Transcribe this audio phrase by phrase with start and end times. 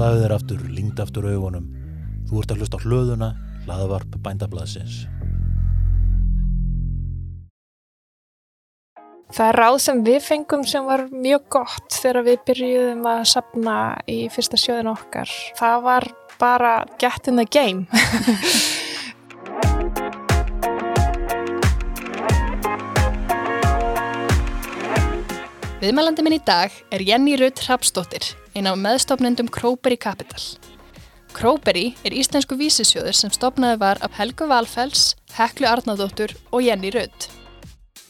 [0.00, 1.64] Slaðu þér aftur, lingd aftur augunum.
[2.24, 3.26] Þú ert að hlusta á hlöðuna,
[3.66, 4.94] hlaðavarp bændablaðsins.
[9.36, 13.76] Það er ráð sem við fengum sem var mjög gott þegar við byrjuðum að sapna
[14.08, 15.28] í fyrsta sjóðin okkar.
[15.60, 16.08] Það var
[16.40, 17.84] bara get in the game.
[25.84, 30.42] Viðmælandi minn í dag er Jenny Rutt Hrapsdóttir, ein af meðstofnendum Króberi Capital.
[31.36, 37.28] Króberi er íslensku vísisjóður sem stopnaði var af Helgu Valfells, Heklu Arnáðóttur og Jenny Rutt.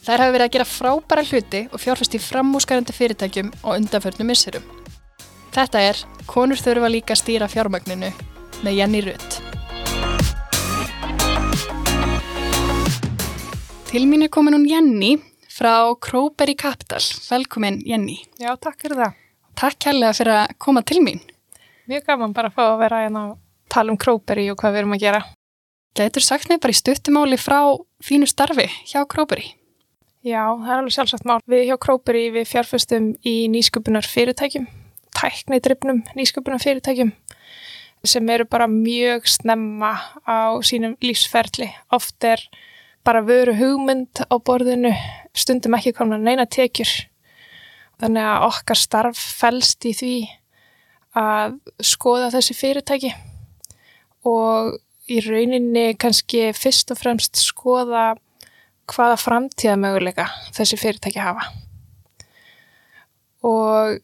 [0.01, 4.65] Þær hafi verið að gera frábæra hluti og fjárfæst í framúskarandi fyrirtækjum og undanförnum missurum.
[5.53, 8.09] Þetta er Konur þurfa líka að stýra fjármagninu
[8.65, 9.41] með Jenny Rutt.
[13.91, 15.17] Til mín er komin hún Jenny
[15.51, 17.03] frá Króberi Capital.
[17.29, 18.23] Velkomin Jenny.
[18.39, 19.19] Já, takk fyrir það.
[19.61, 21.19] Takk kærlega fyrir að koma til mín.
[21.91, 23.33] Mjög gaman bara að fá að vera hérna að
[23.69, 25.19] tala um Króberi og hvað við erum að gera.
[26.01, 27.59] Gætur sagt mér bara í stuttumáli frá
[28.07, 29.51] þínu starfi hjá Króberi?
[30.25, 31.37] Já, það er alveg sjálfsagt mál.
[31.45, 34.65] Við hjá Króperi við fjárfestum í nýsköpunar fyrirtækjum,
[35.21, 37.13] tæknidrifnum nýsköpunar fyrirtækjum
[38.09, 39.93] sem eru bara mjög snemma
[40.25, 41.69] á sínum lífsferðli.
[41.93, 42.41] Oft er
[43.05, 44.97] bara vöru hugmynd á borðinu,
[45.37, 46.97] stundum ekki komin að neina tekjur.
[48.01, 50.15] Þannig að okkar starf fælst í því
[51.21, 53.11] að skoða þessi fyrirtæki
[54.29, 54.77] og
[55.11, 58.13] í rauninni kannski fyrst og fremst skoða
[58.91, 61.49] hvaða framtíðamöguleika þessi fyrirtæki hafa.
[63.47, 64.01] Og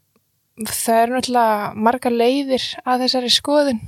[0.65, 3.83] það eru náttúrulega marga leiðir að þessari skoðun.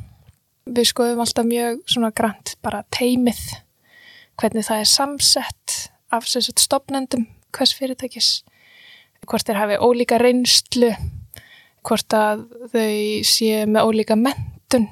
[0.68, 3.40] Við skoðum alltaf mjög svona grænt bara teimið,
[4.38, 5.76] hvernig það er samsett
[6.12, 7.24] af sérsett stopnendum
[7.56, 8.42] hvers fyrirtækis,
[9.28, 10.92] hvort þeir hafi ólíka reynslu,
[11.86, 12.92] hvort að þau
[13.28, 14.88] séu með ólíka mentun,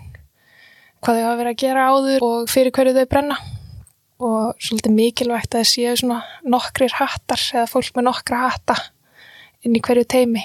[1.00, 3.38] hvað þau hafa verið að gera áður og fyrir hverju þau brenna.
[4.16, 8.76] Og svolítið mikilvægt að það séu svona nokkrir hattar eða fólk með nokkra hatta
[9.66, 10.44] inn í hverju teimi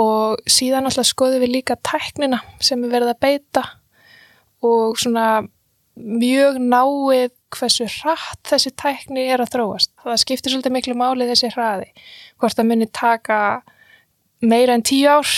[0.00, 3.64] og síðan alltaf skoðum við líka tæknina sem við verðum að beita
[4.66, 5.26] og svona
[5.96, 9.92] mjög náið hversu hratt þessi tækni er að þróast.
[10.04, 11.90] Það skiptir svolítið miklu máli þessi hraði.
[12.40, 13.40] Hvort það munir taka
[14.40, 15.34] meira en tíu ár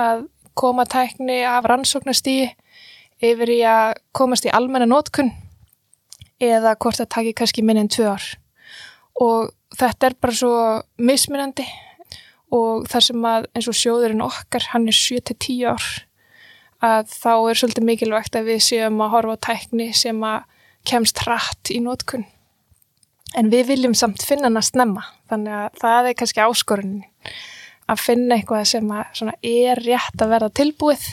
[0.00, 2.52] að koma tækni af rannsóknastíi
[3.24, 5.32] yfir í að komast í almenna nótkunn
[6.42, 8.26] eða hvort það takir kannski minn en tvö ár
[9.22, 10.54] og þetta er bara svo
[10.98, 11.66] mismunandi
[12.54, 15.86] og þar sem að eins og sjóðurinn okkar hann er 7-10 ár
[16.84, 20.50] að þá er svolítið mikilvægt að við séum að horfa á tækni sem að
[20.86, 22.26] kemst hratt í nótkunn
[23.34, 27.30] en við viljum samt finna hann að snemma þannig að það er kannski áskorunin
[27.90, 31.08] að finna eitthvað sem er rétt að verða tilbúið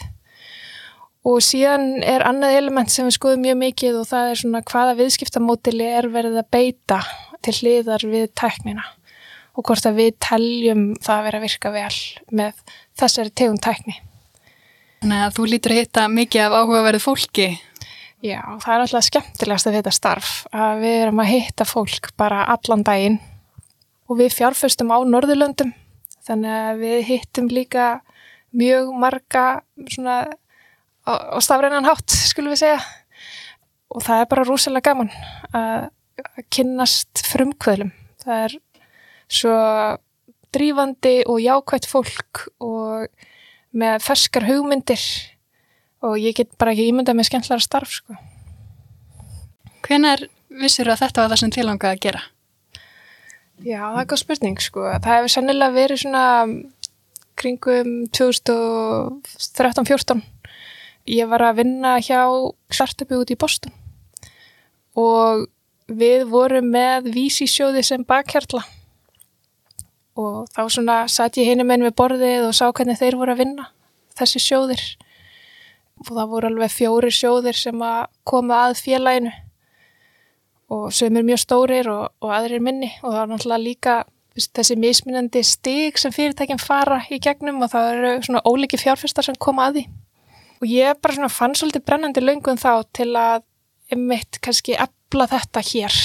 [1.21, 4.95] Og síðan er annað element sem við skoðum mjög mikið og það er svona hvaða
[4.97, 6.97] viðskiptamótili er verið að beita
[7.45, 8.87] til hliðar við tæknina
[9.51, 11.99] og hvort að við teljum það að vera að virka vel
[12.39, 12.63] með
[12.97, 13.97] þessari tegum tækni.
[15.01, 17.47] Þannig að þú lítur að hitta mikið af áhugaverðu fólki.
[18.21, 22.43] Já, það er alltaf skemmtilegast að þetta starf að við erum að hitta fólk bara
[22.53, 23.17] allan daginn
[24.05, 25.71] og við fjárföstum á Norðurlöndum
[26.27, 27.87] þannig að við hittum líka
[28.53, 29.45] mjög marga
[29.89, 30.19] svona
[31.07, 32.81] á, á stafrænan hátt, skulum við segja.
[33.91, 35.11] Og það er bara rúsilega gaman
[35.57, 35.89] að,
[36.21, 37.91] að kynnast frumkvöðlum.
[38.21, 38.55] Það er
[39.31, 39.57] svo
[40.51, 43.07] drífandi og jákvægt fólk og
[43.71, 45.01] með ferskar hugmyndir
[46.01, 48.13] og ég get bara ekki ímyndað með skemmtlara starf, sko.
[49.85, 50.19] Hvenar
[50.61, 52.21] vissir þú að þetta var það sem tilangað að gera?
[53.61, 54.79] Já, það er góð spurning, sko.
[54.97, 56.25] Það hefur sannilega verið svona
[57.41, 60.21] kringum 2013-14
[61.09, 62.27] Ég var að vinna hjá
[62.69, 63.73] startupi út í Boston
[64.97, 65.47] og
[65.87, 68.61] við vorum með vísisjóði sem bakhjartla
[70.19, 73.41] og þá svona satt ég henni með með borðið og sá hvernig þeir voru að
[73.41, 73.65] vinna,
[74.19, 74.83] þessi sjóðir
[76.09, 79.31] og það voru alveg fjóri sjóðir sem að koma að félaginu.
[80.71, 82.89] Og sem er mjög stórir og, og aðrir minni.
[83.03, 83.95] Og það er náttúrulega líka
[84.39, 89.35] þessi mismunandi stig sem fyrirtækinn fara í gegnum og það eru svona óliki fjárfestar sem
[89.35, 89.87] koma að því.
[90.61, 93.43] Og ég bara svona fann svolítið brennandi löngun þá til að
[93.99, 95.97] mitt kannski efla þetta hér.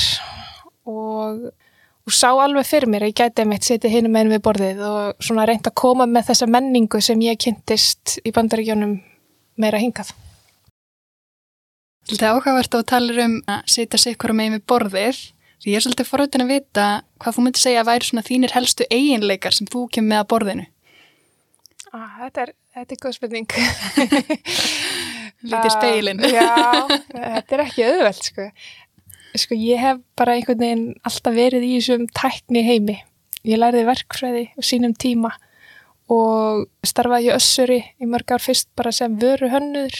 [0.91, 1.45] Og,
[2.07, 4.83] og sá alveg fyrir mér að ég gæti mitt setið hinn með henn við borðið
[4.89, 8.99] og svona reynd að koma með þessa menningu sem ég kynntist í bandaríkjónum
[9.61, 10.13] meira hingað.
[12.07, 15.25] Þetta er áhugavert að tala um að setja sig ykkur með við borðið
[15.63, 16.87] því ég er svolítið foröldin að vita
[17.19, 20.29] hvað þú myndir segja að væri svona þínir helstu eiginleikar sem þú kemur með að
[20.33, 20.67] borðinu.
[21.97, 23.49] Ah, þetta, er, þetta er góð spurning.
[25.51, 26.23] Lítið speilin.
[26.23, 26.47] Um, já,
[27.15, 28.47] þetta er ekki auðvelt, sko.
[29.37, 33.01] Sko, ég hef bara einhvern veginn alltaf verið í þessum tækni heimi.
[33.47, 35.33] Ég læriði verkfræði á sínum tíma
[36.13, 39.95] og starfaði í össuri í mörg ár fyrst bara sem vöru hönnur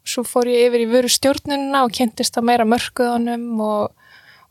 [0.00, 3.90] og svo fór ég yfir í vöru stjórnununa og kynntist á meira mörguðanum og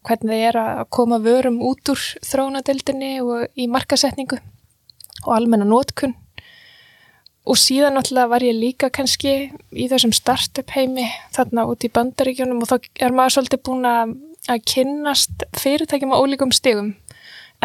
[0.07, 4.39] hvernig það er að koma vörum út úr þróunadeildinni og í markasetningu
[5.25, 6.15] og almenna nótkunn
[7.49, 9.33] og síðan náttúrulega var ég líka kannski
[9.71, 14.13] í þessum startup heimi þarna út í bandaríkjónum og þá er maður svolítið búin að,
[14.51, 16.93] að kynnast fyrirtækjum á ólíkum stigum.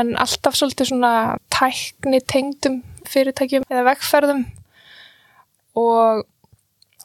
[0.01, 1.13] En alltaf svolítið svona
[1.53, 4.45] tækni tengdum fyrirtækjum eða vegferðum
[5.81, 6.25] og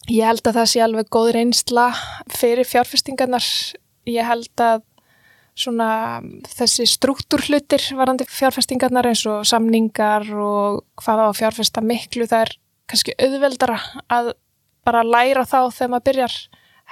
[0.10, 1.90] ég held að það sé alveg góð reynsla
[2.34, 3.46] fyrir fjárfestingarnar
[4.10, 4.86] ég held að
[5.60, 5.90] svona
[6.48, 12.54] þessi struktúrhlutir varandi fjárfestingarnar eins og samningar og hvað á fjárfesta miklu það er
[12.90, 14.34] kannski auðveldara að
[14.88, 16.38] bara læra þá þegar maður byrjar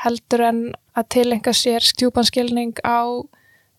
[0.04, 0.62] heldur en
[0.98, 3.24] að tilenga sér stjúpanskilning á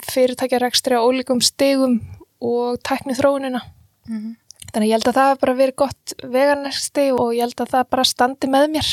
[0.09, 2.01] fyrirtækjarekstri á ólíkum stegum
[2.41, 3.61] og tækni þróunina.
[4.09, 4.35] Mm -hmm.
[4.69, 7.75] Þannig að ég held að það hef bara verið gott veganesti og ég held að
[7.75, 8.91] það bara standi með mér.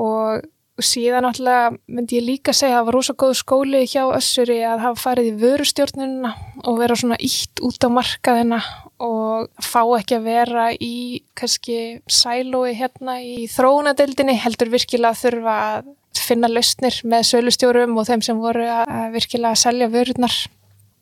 [0.00, 0.48] Og
[0.84, 4.84] síðan náttúrulega myndi ég líka segja að það var rosa góð skóli hjá Össuri að
[4.84, 6.30] hafa farið í vörustjórnununa
[6.64, 8.60] og vera svona ítt út á markaðina
[9.00, 11.78] og fá ekki að vera í kannski
[12.10, 15.90] sælói hérna í þróunadeildinni heldur virkilega að þurfa að
[16.20, 20.36] finna lausnir með sölustjórum og þeim sem voru að virkilega að selja vörurnar.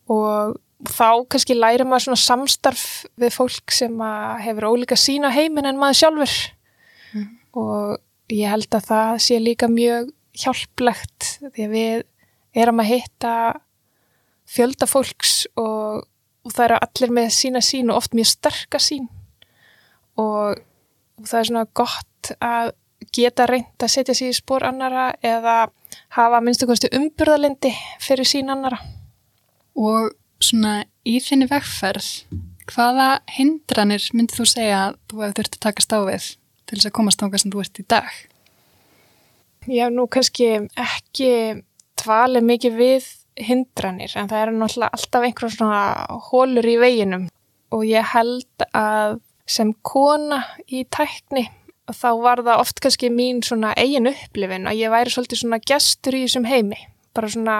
[0.09, 2.85] Og þá kannski læri maður svona samstarf
[3.19, 3.95] við fólk sem
[4.45, 6.35] hefur ólíka sína heiminn en maður sjálfur
[7.15, 7.27] mm.
[7.59, 12.05] og ég held að það sé líka mjög hjálplegt því að við
[12.63, 13.35] erum að hitta
[14.49, 16.05] fjölda fólks og,
[16.47, 19.09] og það eru allir með sína sín og oft mjög sterka sín
[20.19, 20.61] og,
[21.19, 22.73] og það er svona gott að
[23.15, 25.69] geta reynd að setja sér í spór annara eða
[26.17, 27.71] hafa minnstu kosti umburðalindi
[28.03, 28.81] fyrir sín annara.
[29.79, 30.11] Og
[30.43, 32.08] svona í þinni vegferð,
[32.69, 36.26] hvaða hindranir myndið þú segja að þú hefur þurft að takast á við
[36.69, 38.11] til þess að komast ánga sem þú ert í dag?
[39.69, 41.31] Já, nú kannski ekki
[41.99, 43.08] tvalið mikið við
[43.38, 45.82] hindranir en það eru náttúrulega alltaf einhverjum svona
[46.29, 47.26] hólur í veginum.
[47.75, 49.19] Og ég held að
[49.49, 51.46] sem kona í tækni
[51.88, 56.17] þá var það oft kannski mín svona eigin upplifin að ég væri svolítið svona gestur
[56.17, 56.81] í þessum heimi,
[57.17, 57.56] bara svona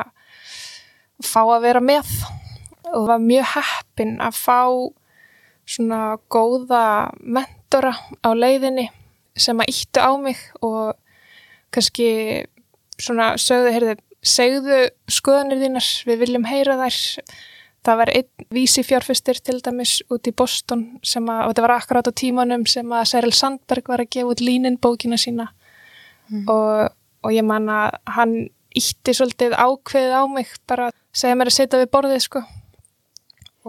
[1.25, 2.11] fá að vera með
[2.95, 4.63] og var mjög heppin að fá
[5.69, 7.93] svona góða mentora
[8.25, 8.89] á leiðinni
[9.39, 10.97] sem að íttu á mig og
[11.75, 12.47] kannski
[12.99, 13.95] svona sögðu, heyrðu,
[14.25, 14.81] segðu
[15.13, 16.99] skoðanir þínar, við viljum heyra þær.
[17.87, 21.75] Það var einn vísi fjárfestir til dæmis út í Boston sem að, og þetta var
[21.77, 25.53] akkurát á tímanum sem að Cyril Sandberg var að gefa út línin bókina sína.
[26.29, 26.45] Mm.
[26.53, 26.91] og,
[27.25, 28.33] og ég man að hann
[28.77, 32.43] ítti svolítið ákveðið á mig bara segja mér að setja við borðið sko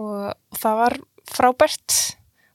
[0.00, 0.98] og, það var
[1.30, 1.98] frábært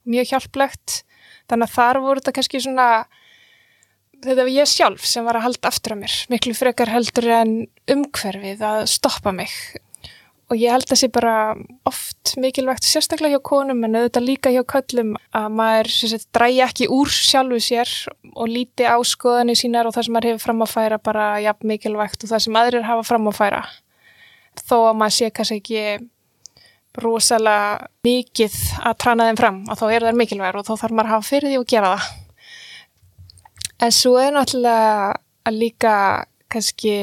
[0.06, 1.00] mjög hjálplegt.
[1.46, 2.90] Þannig að þar voru þetta kannski svona
[4.24, 7.56] þetta var ég sjálf sem var að halda aftur á mér, miklu frekar heldur en
[7.90, 9.52] umhverfið að stoppa mig.
[10.46, 11.36] Og ég held að það sé bara
[11.90, 16.86] oft mikilvægt sérstaklega hjá konum en auðvitað líka hjá köllum að maður sagt, drægi ekki
[16.94, 17.94] úr sjálfu sér
[18.30, 21.72] og líti á skoðanir sínar og það sem maður hefur fram að færa bara jafn
[21.72, 23.64] mikilvægt og það sem aðrir hafa fram að færa.
[24.62, 25.82] Þó að maður sé kannski ekki
[27.02, 31.10] rosalega mikið að trana þeim fram og þá er það mikilvægur og þá þarf maður
[31.10, 32.08] að hafa fyrir því og gera það.
[33.86, 35.94] En svo er náttúrulega að líka
[36.52, 36.94] kannski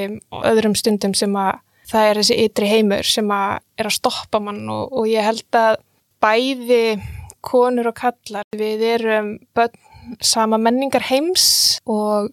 [0.44, 1.60] öðrum stundum sem að
[1.90, 5.60] það er þessi ytri heimur sem að er að stoppa mann og, og ég held
[5.60, 5.82] að
[6.24, 6.84] bæði
[7.44, 9.76] konur og kallar við erum börn
[10.24, 12.32] sama menningar heims og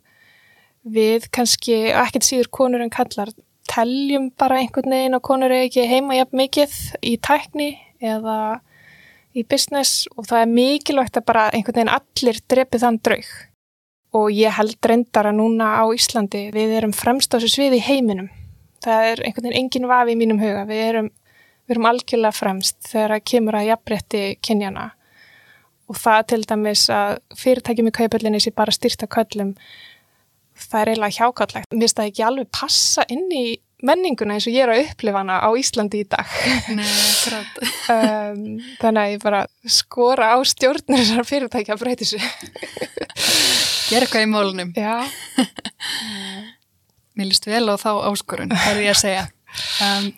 [0.86, 3.30] við kannski, ekkert síður konur en kallar,
[3.70, 6.74] teljum bara einhvern veginn og konur er ekki heima jafn mikið
[7.06, 8.40] í tækni eða
[9.36, 13.30] í business og það er mikilvægt að bara einhvern veginn allir drepi þann draug
[14.16, 17.86] og ég held reyndar að núna á Íslandi við erum fremst á þessu sviði í
[17.86, 18.30] heiminum.
[18.82, 20.64] Það er einhvern veginn engin vafi í mínum huga.
[20.66, 21.10] Við erum,
[21.68, 24.88] við erum algjörlega fremst þegar það kemur að jafnrétti kynjana
[25.90, 29.54] og það til dæmis að fyrirtækjum í kaupallinni sé bara styrta köllum
[30.62, 31.74] það er eiginlega hjákallegt.
[31.74, 33.44] Mér það ekki alveg passa inn í
[33.86, 36.36] menninguna eins og ég er að upplifa hana á Íslandi í dag.
[36.76, 36.84] Nei,
[37.24, 37.60] grátt.
[37.94, 38.44] um,
[38.80, 42.24] þannig að ég bara skora á stjórnir þessar fyrirtækja að breyti sig.
[43.90, 44.72] Gera eitthvað í mólunum.
[44.76, 45.00] Já.
[47.18, 49.26] Mér líst vel á þá áskorun, það er ég að segja.
[49.82, 50.10] Um,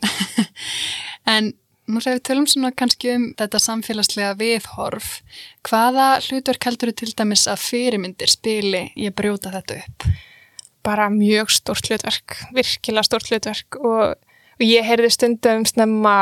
[1.35, 1.53] en
[1.89, 5.15] nú þegar við tölum svona kannski um þetta samfélagslega viðhorf,
[5.67, 10.07] hvaða hlutverk heldur þú til dæmis að fyrirmyndir spili í að brjóta þetta upp?
[10.83, 14.17] Bara mjög stórt hlutverk, virkilega stórt hlutverk og,
[14.59, 16.17] og ég heyrði stundum snemma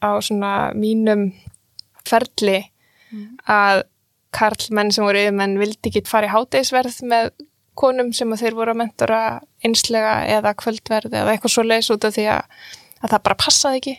[0.00, 1.28] á svona mínum
[2.08, 2.62] ferli
[3.12, 3.38] mm.
[3.46, 3.84] að
[4.34, 7.32] karlmenn sem voru yfirmenn vildi ekki fara í hátegisverð með
[7.78, 9.22] konum sem þeir voru að mentora
[9.64, 12.60] einslega eða kvöldverð eða eitthvað svo leiðs út af því að,
[13.00, 13.96] að það bara passaði ekki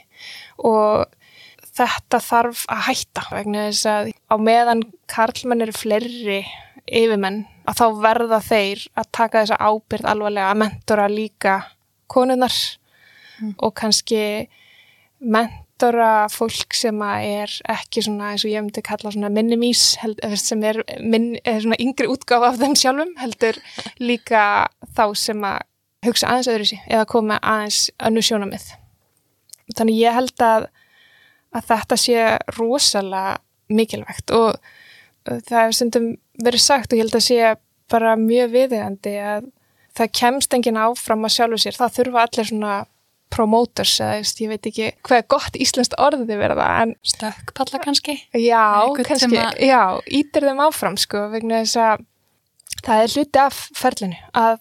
[0.72, 1.18] og
[1.72, 6.42] þetta þarf að hætta vegna þess að á meðan karlmenn eru fleiri
[6.86, 11.56] yfirmenn að þá verða þeir að taka þessa ábyrð alvarlega að mentora líka
[12.12, 12.56] konunar
[13.42, 13.54] mm.
[13.62, 14.24] og kannski
[15.22, 19.96] mentora fólk sem er ekki svona eins og ég myndi kalla svona minimís
[20.42, 23.62] sem er, min, er svona yngri útgáfa af þeim sjálfum heldur
[24.10, 24.44] líka
[24.98, 25.62] þá sem að
[26.06, 28.72] hugsa aðeins öðru sí eða koma aðeins önnu sjónamið.
[29.78, 30.68] Þannig ég held að,
[31.54, 32.24] að þetta sé
[32.58, 33.38] rosalega
[33.72, 34.58] mikilvægt og
[35.24, 36.08] það er stundum
[36.46, 37.52] verið sagt og ég held að sé
[37.92, 39.50] bara mjög viðegandi að
[39.98, 41.78] það kemst enginn áfram að sjálfu sér.
[41.78, 42.76] Það þurfa allir svona
[43.32, 48.18] promoters eða ég veit ekki hvað er gott íslenskt orðið verða en stökkpalla kannski?
[48.36, 49.52] Já, kannski, a...
[49.56, 52.06] já, ítir þeim áfram sko, vegna þess að
[52.82, 54.60] það er hluti af ferlinu að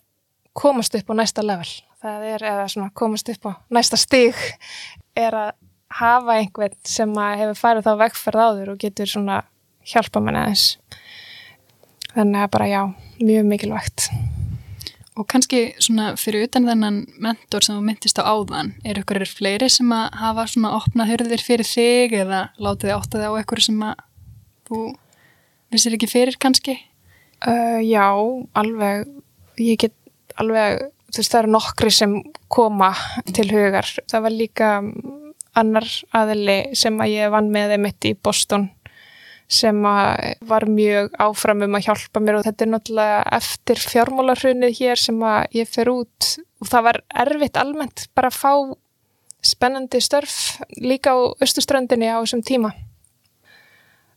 [0.60, 1.70] komast upp á næsta level.
[2.00, 4.38] Það er eða svona komast upp á næsta stig
[5.18, 5.50] er að
[6.00, 9.42] hafa einhvern sem hefur farið þá vekkferð áður og getur svona
[9.90, 10.66] hjálpa manni aðeins
[12.14, 12.82] þannig að bara já,
[13.20, 14.10] mjög mikilvægt
[15.18, 19.68] Og kannski svona fyrir utan þennan mentor sem þú myndist á áðan, er ykkur fleiri
[19.68, 23.82] sem að hafa svona opnað hörðir fyrir þig eða látið þið áttaði á ykkur sem
[23.84, 24.04] að
[24.70, 24.84] þú
[25.74, 26.78] vissir ekki fyrir kannski?
[27.44, 28.06] Uh, já,
[28.62, 29.10] alveg,
[29.60, 29.96] ég get
[30.40, 32.16] alveg, þú veist það eru nokkri sem
[32.48, 32.90] koma
[33.34, 33.92] til hugar.
[34.08, 34.72] Það var líka
[35.58, 38.70] annar aðili sem að ég vann með þeim mitt í Boston
[39.50, 45.00] sem var mjög áfram um að hjálpa mér og þetta er náttúrulega eftir fjármálarhrunnið hér
[45.02, 46.28] sem að ég fer út
[46.62, 48.52] og það var erfitt almennt bara að fá
[49.42, 52.70] spennandi störf líka á östuströndinni á þessum tíma.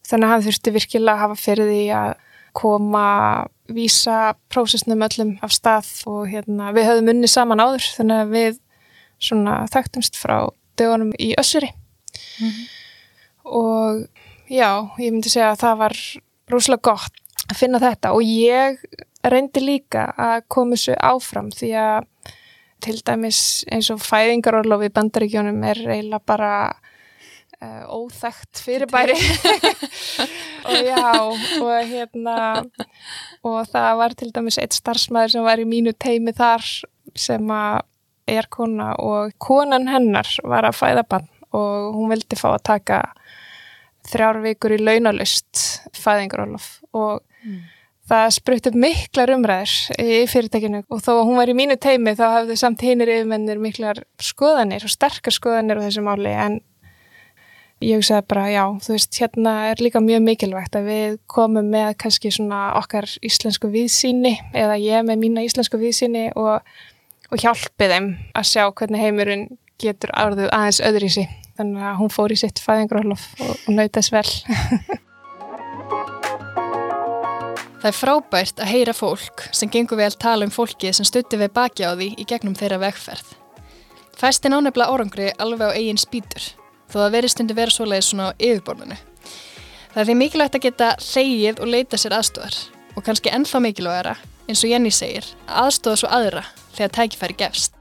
[0.04, 2.14] Þannig að hann þurfti virkilega að hafa fyrir því að
[2.54, 3.08] koma,
[3.74, 8.60] vísa prósessnum öllum af stað og hérna, við höfum unni saman áður þannig að við
[9.24, 10.38] svona þekktumst frá
[10.78, 12.68] dögunum í össuri mm -hmm.
[13.46, 14.04] og
[14.54, 14.70] já,
[15.02, 15.98] ég myndi segja að það var
[16.54, 18.80] rúslega gott að finna þetta og ég
[19.24, 22.10] reyndi líka að koma þessu áfram því að
[22.84, 23.42] til dæmis
[23.72, 26.52] eins og fæðingarorlofi í bandaríkjónum er eiginlega bara
[27.64, 29.16] uh, óþægt fyrirbæri.
[30.64, 32.36] Og já og hérna
[33.44, 36.64] og það var til dæmis eitt starfsmæður sem var í mínu teimi þar
[37.20, 37.82] sem að
[38.32, 43.02] er kona og konan hennar var að fæða bann og hún vildi fá að taka
[44.10, 45.62] þrjár vikur í launalust
[45.96, 47.62] fæðingarólof og mm.
[48.12, 52.16] það sprutt upp miklar umræður í fyrirtekinu og þó að hún var í mínu teimi
[52.20, 56.60] þá hafðu samt hinnir yfirmennir miklar skoðanir og sterkar skoðanir á þessu máli en
[57.84, 61.94] ég hugsaði bara já, þú veist, hérna er líka mjög mikilvægt að við komum með
[62.04, 66.64] kannski svona okkar íslensku viðsýni eða ég með mína íslensku viðsýni og,
[67.32, 69.48] og hjálpi þeim að sjá hvernig heimurinn
[69.82, 71.34] getur árðu aðeins öðru í sig
[71.64, 74.28] þannig að hún fór í sitt fæðingrólof og, og nautast vel
[77.84, 81.50] Það er frábært að heyra fólk sem gengur vel tala um fólki sem stutti við
[81.52, 83.34] baki á því í gegnum þeirra vegferð.
[84.16, 86.46] Fæst er nánefla árangri alveg á eigin spýtur,
[86.88, 88.96] þó að veri stundi vera svoleiðis svona á yfirborðinu.
[89.92, 92.56] Það er því mikilvægt að geta hleyið og leita sér aðstofar
[92.96, 94.16] og kannski ennþá mikilvægara,
[94.48, 97.76] eins og Jenny segir, að aðstofa svo aðra þegar tækifæri gefst.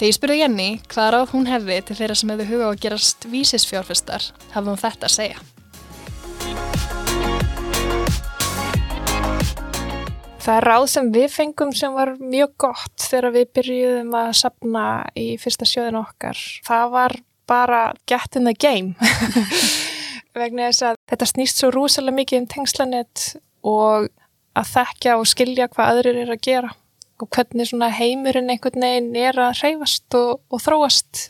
[0.00, 2.78] Þegar ég spurði Jenny hvað ráð hún hefði til þeirra sem hefðu huga á að
[2.80, 5.42] gerast vísisfjárfestar, hafði hún þetta að segja.
[10.40, 14.86] Það er ráð sem við fengum sem var mjög gott þegar við byrjuðum að sapna
[15.20, 16.42] í fyrsta sjöðun okkar.
[16.64, 17.18] Það var
[17.52, 18.96] bara get in the game.
[20.40, 23.34] Vegna þess að þetta snýst svo rúsalega mikið um tengslanett
[23.68, 24.08] og
[24.56, 26.78] að þekkja og skilja hvað aðrir er að gera
[27.24, 31.26] og hvernig svona heimurinn einhvern veginn er að hreyfast og, og þróast.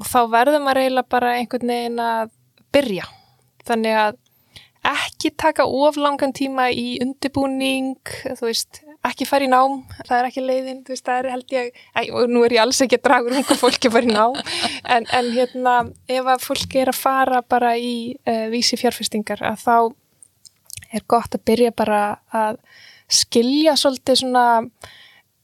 [0.00, 2.34] Og þá verður maður eiginlega bara einhvern veginn að
[2.74, 3.08] byrja.
[3.68, 4.20] Þannig að
[4.90, 7.98] ekki taka oflangan tíma í undibúning
[8.38, 11.54] þú veist, ekki fara í nám það er ekki leiðin, þú veist, það er held
[11.54, 14.38] ég og nú er ég alls ekki að draga um hvað fólki fara í nám,
[14.96, 15.74] en, en hérna
[16.08, 17.94] ef að fólki er að fara bara í
[18.24, 19.76] uh, vísi fjárfestingar að þá
[20.96, 22.00] er gott að byrja bara
[22.32, 22.62] að
[23.10, 24.46] skilja svolítið svona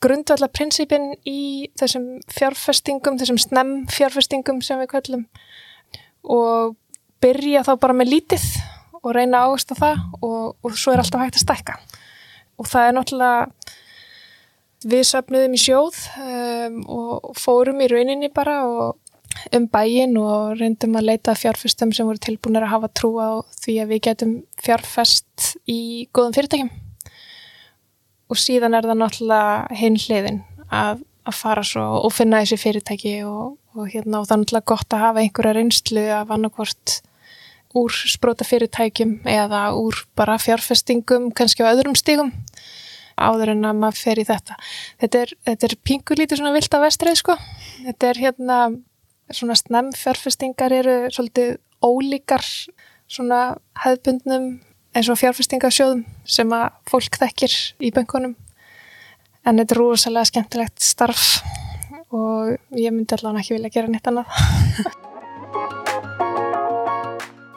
[0.02, 5.24] grundvallar prinsipin í þessum fjárfestingum, þessum snem fjárfestingum sem við kallum
[6.26, 6.76] og
[7.22, 8.44] byrja þá bara með lítið
[9.00, 11.78] og reyna að ágast á það og, og svo er alltaf hægt að stækka.
[12.56, 13.74] Og það er náttúrulega
[14.86, 18.60] við söfnuðum í sjóð um, og fórum í rauninni bara
[19.56, 23.78] um bæin og reyndum að leita fjárfestum sem voru tilbúinir að hafa trú á því
[23.82, 25.80] að við getum fjárfest í
[26.14, 26.72] góðum fyrirtækjum
[28.30, 30.40] og síðan er það náttúrulega hinn hliðin
[30.70, 34.70] að, að fara svo og finna þessi fyrirtæki og, og, hérna, og það er náttúrulega
[34.72, 36.96] gott að hafa einhverja reynslu af annarkvort
[37.76, 42.32] úr spróta fyrirtækjum eða úr bara fjárfestingum kannski á öðrum stígum
[43.16, 44.56] áður en að maður fer í þetta.
[45.00, 47.36] Þetta er, þetta er pingulítið svona vilt af vestrið sko.
[47.86, 48.58] Þetta er hérna
[49.32, 52.44] svona snemfjárfestingar eru svolítið ólíkar
[53.08, 53.40] svona
[53.82, 54.50] hefðbundnum
[54.96, 57.52] eins og fjárfestingasjóðum sem að fólk þekkir
[57.84, 58.34] í böngunum
[59.46, 61.26] en þetta er rosalega skemmtilegt starf
[62.14, 64.26] og ég myndi allavega ekki vilja gera nýtt annað.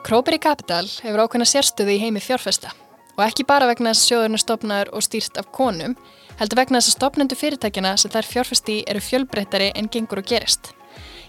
[0.09, 2.71] Króperi Capital hefur ákveðna sérstöðu í heimi fjárfesta.
[3.19, 5.93] Og ekki bara vegna þess að sjóðurinn er stopnaður og stýrt af konum,
[6.39, 10.71] heldur vegna þess að stopnendu fyrirtækjana sem þær fjárfesti eru fjölbreyttari en gengur og gerist.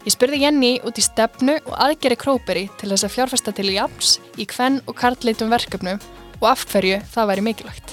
[0.00, 4.14] Ég spurði Jenny út í stefnu og aðgeri Króperi til þess að fjárfesta til jafns
[4.40, 6.00] í hvenn og kartleitum verkefnum
[6.38, 7.92] og af hverju það væri mikilvægt.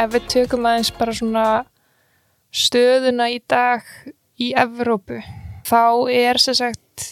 [0.00, 1.44] Ef við tökum aðeins bara svona
[2.56, 3.84] stöðuna í dag
[4.40, 5.20] í Evrópu,
[5.68, 7.06] þá er sér sagt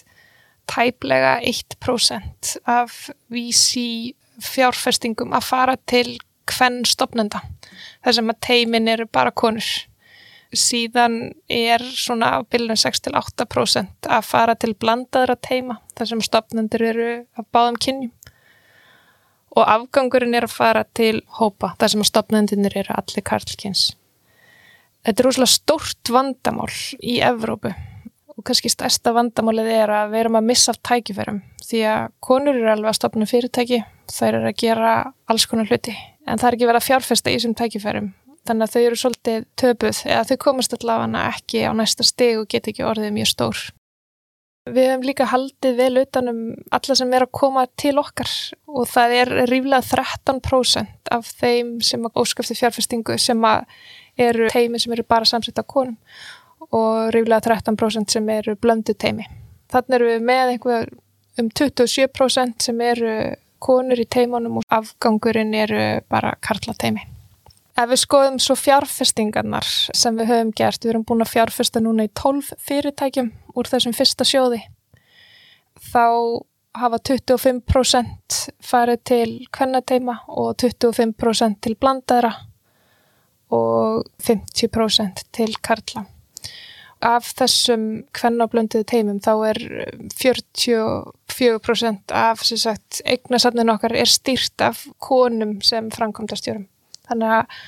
[0.73, 6.17] tæplega 1% af vísi fjárfestingum að fara til
[6.49, 7.45] hvenn stopnenda.
[8.09, 9.69] Sem að teimin eru bara konur
[10.53, 17.13] síðan er svona á bylunum 6-8% að fara til blandaðra teima þar sem stopnendur eru
[17.39, 18.13] af báðum kynjum
[19.53, 23.93] og afgangurinn er að fara til hópa þar sem stopnendunir eru allir karlkynns.
[25.03, 26.71] Þetta er úrslega stórt vandamál
[27.03, 27.73] í Evrópu
[28.33, 32.57] og kannski stærsta vandamálið er að við erum að missa af tækifærum því að konur
[32.57, 34.95] eru alveg að stopna fyrirtæki, þær eru að gera
[35.31, 35.95] alls konar hluti
[36.27, 38.09] en það er ekki verið að fjárfesta í þessum tækifærum
[38.49, 42.51] þannig að þau eru svolítið töpuð eða þau komast allavega ekki á næsta steg og
[42.51, 43.63] get ekki orðið mjög stór.
[44.71, 48.31] Við hefum líka haldið vel utanum alla sem er að koma til okkar
[48.71, 53.43] og það er ríflega 13% af þeim sem óskafti fjárfestingu sem
[54.23, 55.99] eru teimi sem eru bara samsett af konum
[56.71, 59.27] og ríflega 13% sem eru blöndu teimi.
[59.73, 60.93] Þannig eru við með einhver
[61.43, 63.17] um 27% sem eru
[63.63, 67.12] konur í teimunum og afgangurinn eru bara karla teimi.
[67.73, 69.65] Ef við skoðum svo fjárfestingarnar
[69.97, 73.95] sem við höfum gert, við erum búin að fjárfesta núna í 12 fyrirtækjum úr þessum
[73.97, 74.61] fyrsta sjóði,
[75.81, 76.37] þá
[76.77, 82.33] hafa 25% farið til kvennateima og 25% til blandaðra
[83.53, 86.05] og 50% til karla.
[87.03, 89.59] Af þessum kvennablönduðu teimum þá er
[90.13, 92.45] 44% af
[93.17, 96.69] eignasafninu okkar er stýrt af konum sem framkomtastjórum
[97.13, 97.63] þannig að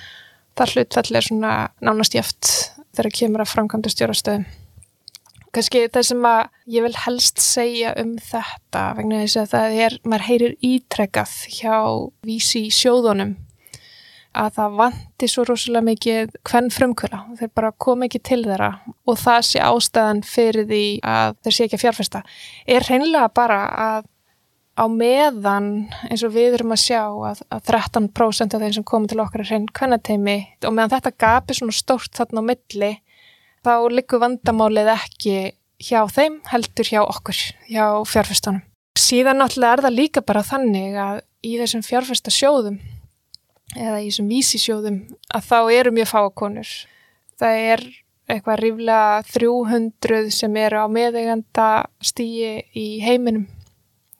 [0.58, 1.54] það hlutfall er svona
[1.84, 2.50] nánast jæft
[2.94, 4.44] þegar kemur að framkvæmda stjórastöðum.
[5.54, 6.40] Kanski það sem að
[6.74, 11.76] ég vil helst segja um þetta vegna þess að það er, maður heyrir ítrekkað hjá
[12.26, 13.36] vísi sjóðunum
[14.34, 18.70] að það vanti svo rosalega mikið hvern frumkvöla, þeir bara kom ekki til þeirra
[19.06, 22.22] og það sé ástæðan fyrir því að þeir sé ekki að fjárfesta
[22.74, 24.10] er hreinlega bara að
[24.74, 25.68] á meðan
[26.08, 29.44] eins og við erum að sjá að, að 13% af þeim sem komið til okkar
[29.44, 32.90] er hrein kvennateimi og meðan þetta gapir svona stórt þarna á milli
[33.64, 35.36] þá likur vandamálið ekki
[35.84, 37.38] hjá þeim heldur hjá okkur,
[37.70, 38.62] hjá fjárfestunum.
[38.98, 42.78] Síðan náttúrulega er það líka bara þannig að í þessum fjárfestasjóðum
[43.74, 45.00] eða í þessum vísisjóðum
[45.34, 46.72] að þá eru mjög fáakonur.
[47.40, 47.84] Það er
[48.30, 51.68] eitthvað ríflega 300 sem eru á meðeganda
[52.04, 53.48] stíi í heiminum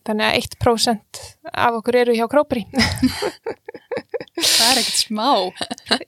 [0.05, 2.67] Þannig að 1% af okkur eru hjá króperi.
[4.37, 5.31] það er ekkert smá.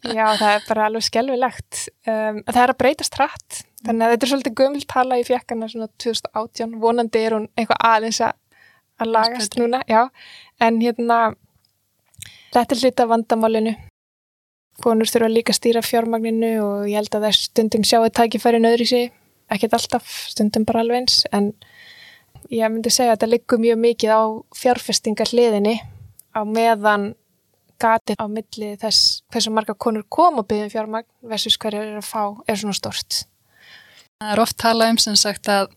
[0.05, 1.87] Já, það er bara alveg skelvilegt.
[2.05, 3.63] Um, það er að breytast hratt.
[3.87, 6.77] Þannig að þetta er svolítið gömultala í fjekkana svona 2018.
[6.83, 9.83] Vonandi er hún eitthvað aðeins að lagast núna.
[9.89, 10.09] Já,
[10.61, 11.21] en hérna,
[12.53, 13.77] þetta er hluta vandamálinu.
[14.85, 18.61] Konur þurfa líka að stýra fjármagninu og ég held að það er stundum sjáu tækifæri
[18.61, 19.15] nöðri sig.
[19.53, 21.55] Ekkert alltaf, stundum bara alveg eins, en
[22.53, 24.23] ég myndi segja að þetta liggur mjög mikið á
[24.57, 25.77] fjárfestingar hliðinni
[26.37, 27.15] á meðan
[27.81, 32.09] gatið á milli þess hversu marga konur kom og byggðum fjármagn versus hverju er að
[32.09, 33.25] fá er svona stort.
[34.21, 35.73] Það er oft talað um sem sagt að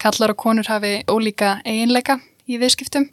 [0.00, 3.08] kallar og konur hafi ólíka eiginleika í viðskiptum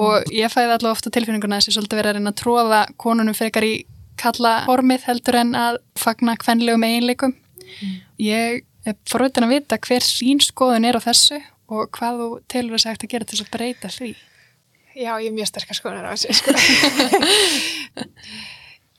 [0.00, 2.80] og ég fæði allavega ofta tilfinninguna þess að ég svolítið verið að reyna að tróða
[3.00, 3.74] konunum frekar í
[4.20, 7.36] kalla formið heldur en að fagna kvenlegum eiginleikum.
[8.20, 11.40] Ég er forveitin að vita hver sín skoðun er á þessu
[11.72, 14.10] og hvað þú telur að hægt að gera til þess að breyta því.
[14.96, 16.52] Já, ég er mjög sterkar skoðunar á þessu, sko.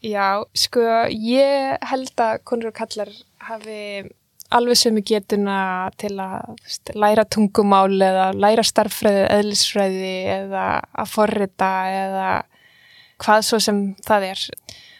[0.05, 3.09] Já, sko, ég held að konur og kallar
[3.47, 4.05] hafi
[4.53, 5.57] alveg sem við getuna
[5.99, 11.71] til að veist, læra tungumál eða læra starffræði, eðlisfræði eða að forrita
[12.03, 12.29] eða
[13.23, 14.45] hvað svo sem það er.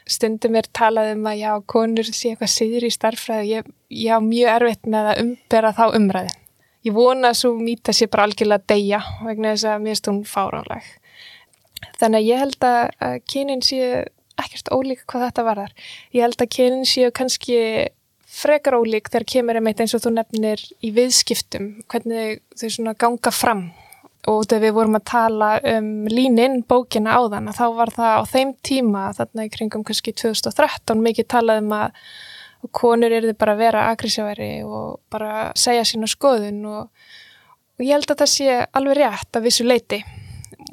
[0.08, 3.48] Stundum er talað um að já, konur sé eitthvað siður í starffræði.
[3.54, 6.34] Ég, ég á mjög erfitt með að umbera þá umræði.
[6.86, 10.28] Ég vona að svo mýta sér bara algjörlega að deyja vegna þess að mér stund
[10.30, 10.86] fáránleg.
[11.98, 13.90] Þannig að ég held að kynin séu
[14.38, 15.74] ekkert ólík hvað þetta varðar.
[16.14, 17.60] Ég held að kynin séu kannski
[18.38, 23.34] frekar ólík þegar kemur einmitt eins og þú nefnir í viðskiptum, hvernig þau svona ganga
[23.34, 23.70] fram
[24.28, 28.24] og þegar við vorum að tala um líninn bókina á þann þá var það á
[28.28, 32.02] þeim tíma þarna í kringum kannski 2013 mikið talað um að
[32.72, 36.88] konur eru bara að vera agressíværi og bara segja sína skoðun og,
[37.78, 40.02] og ég held að það sé alveg rétt að vissu leiti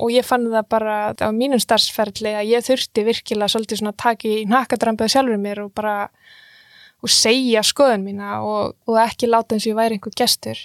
[0.01, 4.03] og ég fann það bara á mínum starfsferðli að ég þurfti virkilega svolítið svona að
[4.05, 5.97] taka í nakadrambuðu sjálfur mér og bara
[7.05, 10.61] og segja skoðun mína og, og ekki láta eins og ég væri einhver gestur.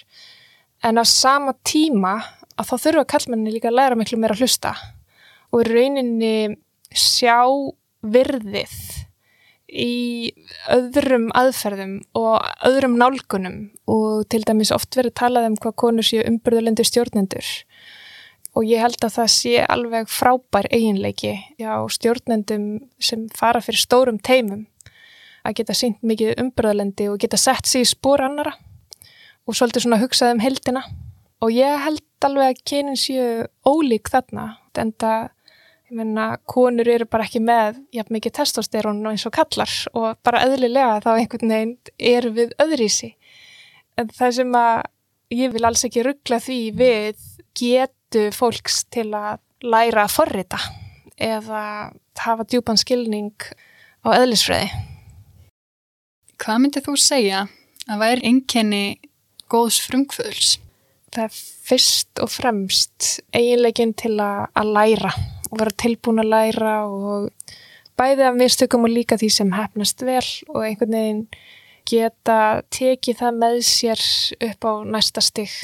[0.80, 2.16] En á sama tíma
[2.56, 4.72] að þá þurfa kallmenni líka að læra miklu meira að hlusta
[5.52, 6.56] og rauninni
[6.90, 7.44] sjá
[8.00, 8.76] virðið
[9.70, 9.92] í
[10.68, 13.58] öðrum aðferðum og öðrum nálgunum
[13.90, 17.46] og til dæmis oft verið talað um hvað konur séu umbyrðulendi stjórnendur.
[18.58, 22.66] Og ég held að það sé alveg frábær eiginleiki já, stjórnendum
[22.98, 24.66] sem fara fyrir stórum teimum
[25.46, 28.52] að geta sínt mikið umbyrðalendi og geta sett sér í spór annara
[29.46, 30.82] og svolítið svona hugsað um heldina
[31.40, 35.30] og ég held alveg að kynin séu ólík þarna en það,
[35.90, 41.00] menna, konur eru bara ekki með jafn mikið testosterón eins og kallar og bara öðlilega
[41.04, 43.14] þá einhvern veginn eru við öðrísi
[43.98, 44.74] en það sem að
[45.34, 47.24] ég vil alls ekki ruggla því við
[47.58, 50.58] get getu fólks til að læra að forrita
[51.20, 53.36] eða hafa djúpan skilning
[54.02, 54.70] á eðlisfræði.
[56.40, 57.44] Hvað myndið þú segja
[57.86, 58.84] að væri einkenni
[59.52, 60.58] góðs frumkvöðls?
[61.10, 61.38] Það er
[61.70, 65.14] fyrst og fremst eiginlegin til að, að læra
[65.50, 67.30] og vera tilbúin að læra og
[68.00, 71.26] bæði af mistökum og líka því sem hefnast vel og einhvern veginn
[71.90, 74.06] geta tekið það með sér
[74.50, 75.54] upp á næsta stygg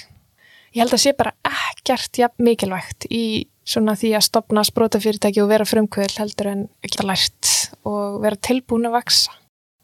[0.77, 5.51] ég held að sé bara ekkert ja, mikilvægt í svona því að stopna sprótafyrirtæki og
[5.51, 7.53] vera frumkvöld heldur en ekki að lært
[7.89, 9.35] og vera tilbúin að vaksa.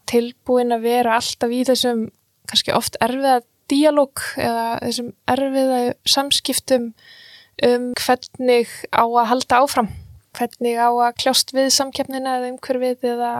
[0.09, 2.05] Tilbúin að vera alltaf í þessum
[2.49, 5.81] kannski oft erfiða díalóg eða þessum erfiða
[6.15, 6.91] samskiptum
[7.61, 9.89] um hvernig á að halda áfram,
[10.33, 13.33] hvernig á að kljást við samkjöfnina eða umhverfið eða,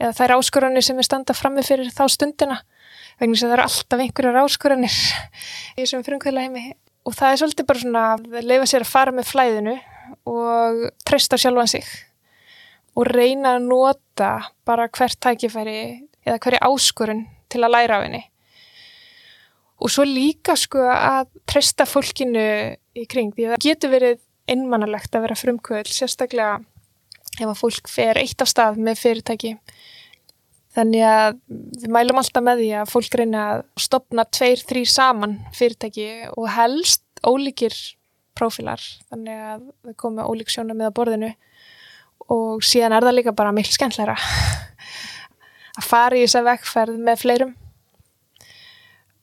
[0.00, 2.62] eða þær áskorunni sem er standa frammi fyrir þá stundina
[3.20, 4.96] vegna að það eru alltaf einhverjar áskorunir
[5.76, 6.64] í þessum frumkvöla heimi
[7.06, 9.76] og það er svolítið bara svona að leifa sér að fara með flæðinu
[10.32, 11.86] og treysta sjálfan sig
[12.96, 14.32] og reyna að nota
[14.68, 15.78] bara hvert tækifæri
[16.26, 18.22] eða hverju áskorun til að læra af henni.
[19.82, 22.44] Og svo líka sko að treysta fólkinu
[22.98, 24.20] í kring því að það getur verið
[24.52, 26.60] einmannalegt að vera frumkvöld sérstaklega
[27.38, 29.56] ef að fólk fer eitt af stað með fyrirtæki
[30.72, 35.34] Þannig að við mælum alltaf með því að fólk reyna að stopna tveir, þrý saman
[35.52, 37.76] fyrirtæki og helst ólíkir
[38.38, 38.80] prófilar.
[39.12, 41.32] Þannig að við komum ólík sjóna með að borðinu
[42.32, 44.16] og síðan er það líka bara miklu skemmtlæra
[45.78, 47.52] að fara í þessa vekkferð með fleirum.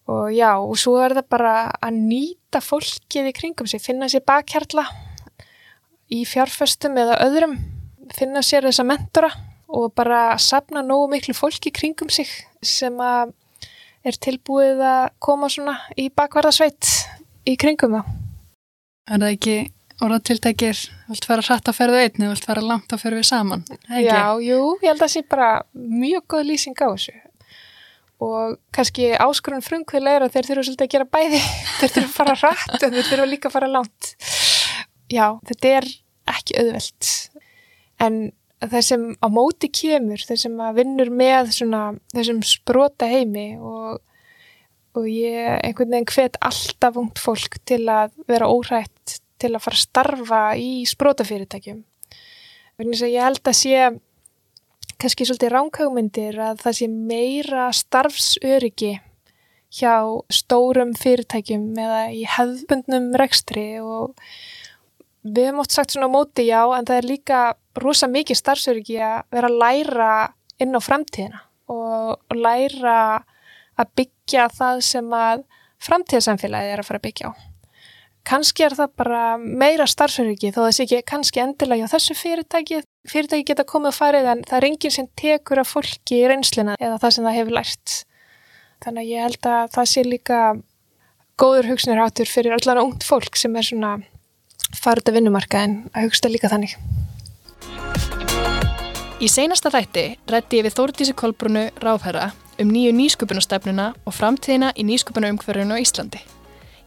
[0.09, 1.53] Og já, og svo er það bara
[1.85, 4.87] að nýta fólkið í kringum sig, finna sér bakhjarla
[6.09, 7.53] í fjárfestum eða öðrum,
[8.17, 9.29] finna sér þessa mentora
[9.69, 12.31] og bara sapna nógu miklu fólki kringum sig
[12.65, 13.35] sem að
[14.01, 16.89] er tilbúið að koma svona í bakvarðasveit
[17.45, 18.09] í kringum það.
[19.09, 19.57] Er það ekki
[19.99, 23.65] orðatiltækir, vilt fara hratt að ferðu einn eða vilt fara langt að ferðu við saman?
[23.93, 27.19] Já, jú, ég held að það sé bara mjög góð lýsing á þessu
[28.19, 31.39] og kannski áskurðan frumkvöla er að þeir þurfa svolítið að gera bæði.
[31.79, 34.11] Þeir þurfa að fara hratt en þeir þurfa líka að fara langt.
[35.09, 35.87] Já, þetta er
[36.29, 37.13] ekki auðvelt.
[38.03, 38.19] En
[38.67, 44.01] þeir sem á móti kemur, þeir sem að vinnur með svona, þessum sprota heimi og,
[44.99, 49.79] og ég einhvern veginn hvet alltaf ungt fólk til að vera óhrætt til að fara
[49.79, 51.85] að starfa í sprótafyrirtækjum.
[52.79, 53.87] Ég held að sé
[54.99, 58.93] kannski svolítið ránkagmyndir að það sé meira starfsöryggi
[59.79, 59.93] hjá
[60.33, 64.17] stórum fyrirtækjum eða í hefðbundnum rekstri og
[65.23, 67.41] við hefum oft sagt svona móti já en það er líka
[67.79, 70.13] rosa mikið starfsöryggi að vera að læra
[70.59, 72.99] inn á framtíðina og, læra
[73.79, 75.45] að byggja það sem að
[75.85, 77.48] framtíðarsamfélagið er að fara að byggja á.
[78.29, 82.83] Kanski er það bara meira starfsöryggi þó sé ekki kannski endilega á þessu fyrirtæki.
[83.09, 86.75] Fyrirtæki geta komið að farið en það er enginn sem tekur af fólki í reynslina
[86.77, 87.95] eða það sem það hefur lært.
[88.85, 90.43] Þannig að ég held að það sé líka
[91.41, 93.97] góður hugsunarhátur fyrir allan ungt fólk sem er svona
[94.77, 96.77] farið að vinnumarka en að hugsta líka þannig.
[99.19, 102.29] Í seinasta þætti rætti ég við Þórdísi Kolbrunu Ráðherra
[102.61, 106.21] um nýju nýsköpunastefnuna og framtíðina í nýsköpunarumhverfunu á Íslandi.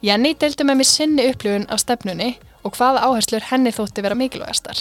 [0.03, 2.33] Jenny deildi með mér sinni upplifun af stefnunni
[2.67, 4.81] og hvaða áherslur henni þótti vera mikilvægastar.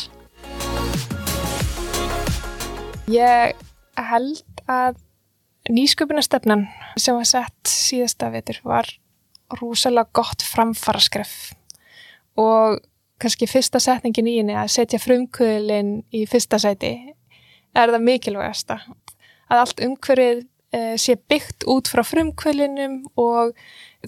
[3.11, 3.59] Ég
[4.01, 4.97] held að
[5.69, 6.63] nýsköpunastefnan
[6.97, 8.89] sem var sett síðasta vetur var
[9.59, 11.35] rúsalega gott framfaraskref
[12.41, 12.79] og
[13.21, 16.95] kannski fyrsta setningin í henni að setja frumkvöðlinn í fyrsta sæti
[17.77, 18.79] er það mikilvægasta
[19.51, 20.41] að allt umhverfið
[20.73, 23.53] e, sé byggt út frá frumkvöðlinnum og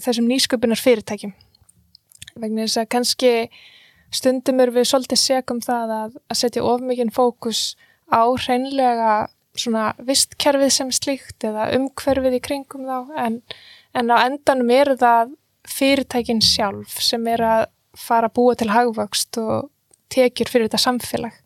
[0.00, 1.34] þessum nýsköpunar fyrirtækjum
[2.40, 3.32] vegna þess að kannski
[4.14, 7.74] stundum er við svolítið segum það að, að setja ofmikinn fókus
[8.10, 9.14] á hreinlega
[9.54, 13.38] svona vistkerfið sem slíkt eða umhverfið í kringum þá en,
[13.94, 15.34] en á endanum er það
[15.70, 17.62] fyrirtækin sjálf sem er að
[17.94, 19.70] fara að búa til hagvöxt og
[20.12, 21.36] tekjur fyrir þetta samfélag.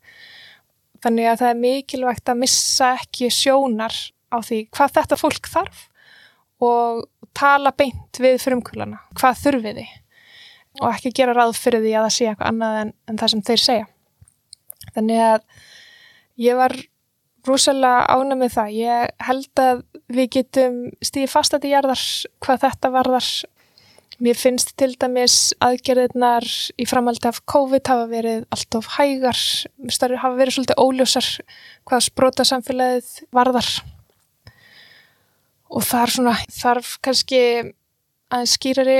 [1.03, 3.95] Þannig að það er mikilvægt að missa ekki sjónar
[4.33, 5.85] á því hvað þetta fólk þarf
[6.63, 7.05] og
[7.37, 9.97] tala beint við frumkvölana, hvað þurfið þið
[10.79, 13.43] og ekki gera ráð fyrir því að það sé eitthvað annað en, en það sem
[13.49, 13.87] þeir segja.
[14.95, 15.45] Þannig að
[16.39, 16.75] ég var
[17.47, 18.75] rúsalega ána með það.
[18.77, 22.03] Ég held að við getum stíði fast að því jarðar
[22.45, 23.31] hvað þetta varðar
[24.19, 26.43] Mér finnst til dæmis aðgerðirnar
[26.75, 29.39] í framhaldi af COVID hafa verið allt of hægar,
[30.19, 31.29] hafa verið svolítið óljósar
[31.87, 33.69] hvað sprota samfélagið varðar.
[35.69, 37.41] Og þar svona, þarf kannski
[38.33, 38.99] að skýrari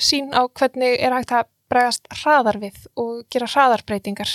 [0.00, 4.30] sín á hvernig er hægt að bregast hraðar við og gera hraðarbreytingar.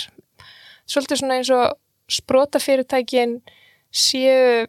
[0.86, 1.78] Svolítið svona eins og
[2.12, 3.38] sprótafyrirtækin
[3.92, 4.66] séu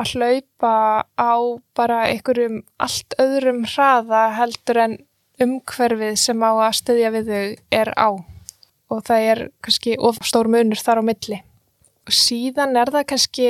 [0.00, 1.32] að hlaupa á
[1.76, 4.96] bara einhverjum allt öðrum hraða heldur en
[5.40, 7.44] umhverfið sem á að stöðja við þau
[7.80, 8.08] er á
[8.90, 11.38] og það er kannski ofstór munur þar á milli.
[12.08, 13.48] Og síðan er það kannski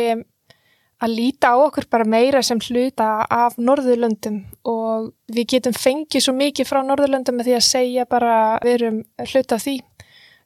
[1.01, 6.35] að líta á okkur bara meira sem hluta af Norðurlöndum og við getum fengið svo
[6.37, 8.35] mikið frá Norðurlöndum með því að segja bara
[8.65, 9.77] við erum hluta af því.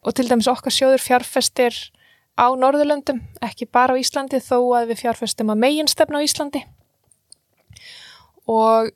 [0.04, 1.74] Og til dæmis okkar sjóður fjárfestir
[2.38, 6.64] á Norðurlöndum, ekki bara á Íslandi þó að við fjárfestum að meginstefna á Íslandi.
[8.46, 8.90] Og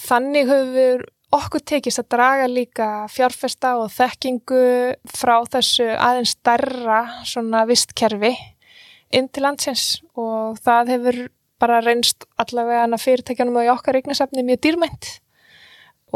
[0.00, 4.62] þannig höfum okkur tekist að draga líka fjárfesta og þekkingu
[5.06, 8.32] frá þessu aðeins starra svona vistkerfi
[9.14, 11.18] inn til landsins og það hefur
[11.60, 15.10] bara reynst allavega hana fyrirtækjanum og í okkar eignasafni mjög dýrmænt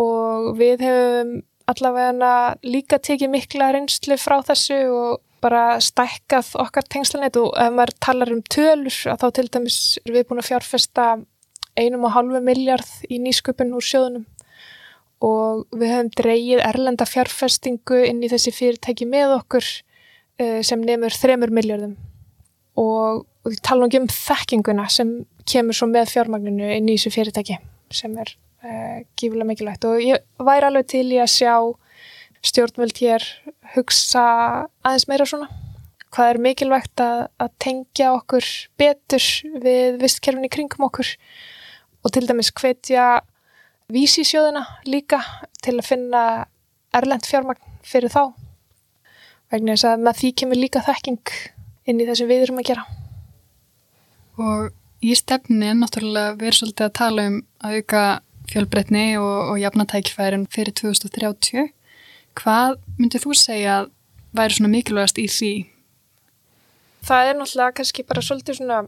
[0.00, 1.34] og við hefum
[1.70, 2.32] allavega hana
[2.64, 8.32] líka tekið mikla reynslu frá þessu og bara stækkað okkar tengslanett og ef maður talar
[8.32, 11.08] um tölur að þá til dæmis er við búin að fjárfesta
[11.76, 14.24] einum og halvu miljard í nýsköpun úr sjóðunum.
[15.24, 21.16] Og við höfum dreyið erlenda fjárfestingu inn í þessi fyrirtæki með okkur uh, sem nefnur
[21.16, 21.96] þremur miljardum
[22.80, 25.14] og, og við ekki um þekkinguna sem
[25.48, 27.58] kemur svo með fjármagninu inn í þessu fyrirtæki
[27.94, 28.32] sem er
[28.64, 31.54] uh, gífulega mikilvægt og ég væri alveg til í að sjá
[32.44, 33.24] stjórnvöld hér
[33.74, 34.24] hugsa
[34.84, 35.48] aðeins meira svona.
[36.14, 39.28] Hvað er mikilvægt að, að tengja okkur betur
[39.64, 41.14] við vistkerfinni kringum okkur
[42.04, 43.22] og til dæmis hvetja
[43.92, 45.20] vísisjóðina líka
[45.64, 46.22] til að finna
[46.94, 48.34] erlend fjármagn fyrir þá.
[49.52, 51.34] Vegna þess að með því kemur líka þekking
[51.88, 52.84] inn í þessu við erum að gera.
[54.40, 54.70] Og
[55.04, 58.04] í stefni er náttúrulega verið svolítið að tala um að auka
[58.50, 61.70] fjölbreytni og, og jafnatækifærin fyrir 2030.
[62.38, 63.92] Hvað myndið þú segja að
[64.34, 65.54] væri svona mikilvægast í því?
[67.04, 68.82] Það er náttúrulega kannski bara svolítið svona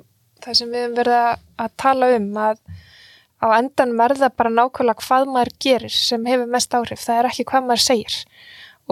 [0.44, 1.18] það sem við hefum verið
[1.64, 2.60] að tala um að
[3.36, 7.02] á endan verða bara nákvæmlega hvað maður gerir sem hefur mest áhrif.
[7.04, 8.16] Það er ekki hvað maður segir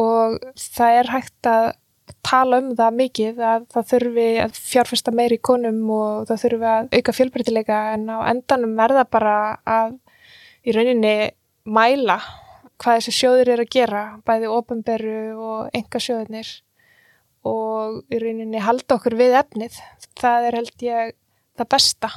[0.01, 1.67] og það er hægt að
[2.25, 6.71] tala um það mikið að það þurfi að fjárfesta meir í konum og það þurfi
[6.71, 9.97] að auka fjölbreytileika en á endanum verða bara að
[10.65, 11.15] í rauninni
[11.65, 12.19] mæla
[12.81, 16.51] hvað þessi sjóður er að gera, bæði ofinberu og enga sjóðunir
[17.49, 19.77] og í rauninni halda okkur við efnið.
[20.19, 21.13] Það er held ég
[21.59, 22.11] það besta.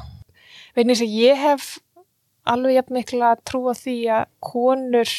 [0.76, 1.70] Vegna þess að ég hef
[2.48, 5.14] alveg jafn mikla að trúa því að konur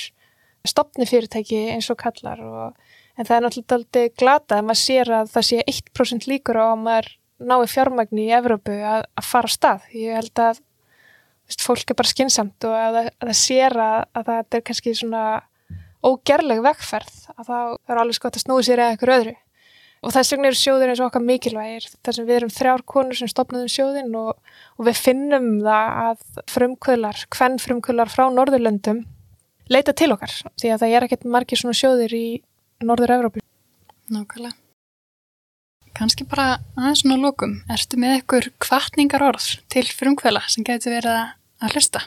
[0.68, 5.10] stopni fyrirtæki eins og kallar og En það er náttúrulega aldrei glata að maður sér
[5.16, 9.50] að það sé 1% líkur á að maður nái fjármagni í Evrópu að, að fara
[9.50, 9.88] á stað.
[9.94, 10.60] Ég held að
[11.48, 14.94] veist, fólk er bara skinsamt og að, að það sér að, að það er kannski
[15.00, 15.24] svona
[16.06, 19.36] ógerleg vegferð að þá er alveg skott að snúi sér eða einhver öðru.
[19.98, 23.18] Og þess vegna eru sjóðir eins og okkar mikilvægir þar sem við erum þrjár konur
[23.18, 24.36] sem stopnaðum sjóðin og,
[24.78, 29.02] og við finnum það að frumkvölar, hvern frumkvölar frá Norðurlöndum
[29.68, 32.26] leita til okkar því að það er ekkert margir svona sjóðir í
[32.78, 33.40] Norður-Európu.
[34.14, 34.54] Nákvæmlega.
[35.98, 37.56] Kanski bara aðeins svona lókum.
[37.74, 41.16] Erstu með ykkur kvartningar orð til frumkvöla sem getur verið
[41.58, 42.04] að hlusta?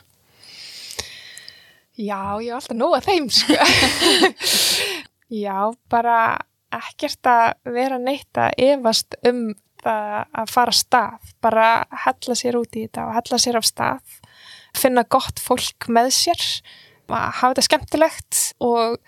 [1.99, 3.57] Já, ég er alltaf nóga þeim, sko.
[5.43, 5.57] Já,
[5.91, 6.15] bara
[6.71, 9.43] ekkert að vera neitt að efast um
[9.83, 11.31] það að fara stað.
[11.43, 11.69] Bara
[12.07, 14.19] hella sér út í þetta og hella sér af stað.
[14.77, 16.51] Finna gott fólk með sér.
[17.11, 19.01] Hafa þetta skemmtilegt og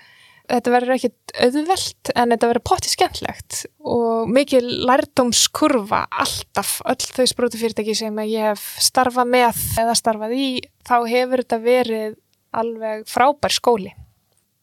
[0.52, 7.28] þetta verður ekkit auðvelt en þetta verður potti skemmtlegt og mikið lærdómskurfa alltaf öll þau
[7.32, 10.48] sprótufyrirtæki sem ég hef starfað með eða starfað í
[10.84, 12.18] þá hefur þetta verið
[12.54, 13.94] alveg frábær skóli.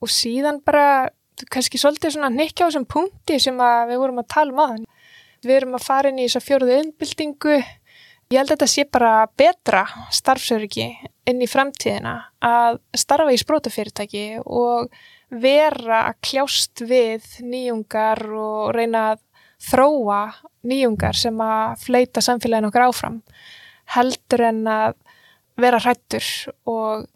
[0.01, 1.11] Og síðan bara
[1.51, 4.89] kannski svolítið svona nekja á þessum punkti sem við vorum að tala um aðan
[5.41, 8.85] við erum að fara inn í þess að fjóruðu innbildingu ég held að þetta sé
[8.93, 10.89] bara betra starfsöryggi
[11.31, 12.15] inn í fremtíðina
[12.45, 14.91] að starfa í sprótufyrirtæki og
[15.31, 19.23] vera að kljást við nýjungar og reyna að
[19.71, 20.21] þróa
[20.67, 23.21] nýjungar sem að fleita samfélagin okkar áfram
[23.95, 24.97] heldur en að
[25.61, 26.27] vera hrættur
[26.71, 27.07] og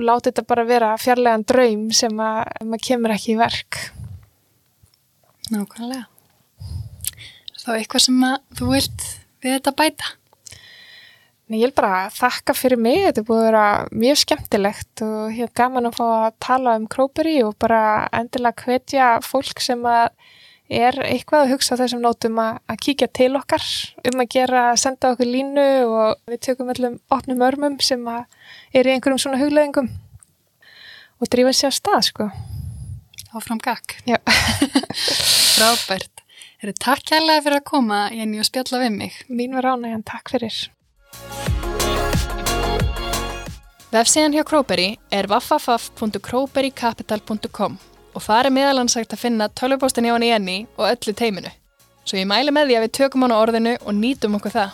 [0.00, 3.80] láta þetta bara vera fjarlægan draum sem að maður kemur ekki í verk.
[5.50, 6.06] Nákvæmlega.
[7.60, 9.06] Þá eitthvað sem að þú vilt
[9.42, 10.14] við þetta bæta?
[11.50, 13.62] Nei, ég vil bara þakka fyrir mig, þetta er búið að vera
[13.98, 17.80] mjög skemmtilegt og hér gaman að fá að tala um Króperi og bara
[18.14, 19.82] endilega hvetja fólk sem
[20.70, 23.66] er eitthvað að hugsa þessum nótum að, að kíkja til okkar
[24.12, 28.94] um að gera, senda okkur línu og við tökum öllum opnum örmum sem er í
[28.94, 29.90] einhverjum svona hugleðingum
[31.18, 32.30] og drífa sér að stað, sko.
[33.34, 33.98] Áfram gakk.
[34.06, 34.22] Já.
[35.58, 36.22] Frábært.
[36.78, 39.24] Takk kærlega fyrir að koma, Jenny, og spjalla við mig.
[39.26, 40.68] Mín var ánægjan, takk fyrir.
[43.90, 47.78] Vefsíðan hjá Króperi er www.kroberrycapital.com
[48.14, 51.50] og það er meðalansagt að finna tölvupóstin hjá hann í enni og öllu teiminu.
[52.04, 54.70] Svo ég mæli með því að við tökum hann á orðinu og nýtum okkur það.